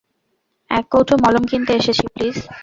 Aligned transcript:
এক 0.71 0.85
কৌটো 0.91 1.13
মলম 1.23 1.43
কিনতে 1.51 1.71
এসেছি, 1.79 2.05
প্লিজ। 2.13 2.37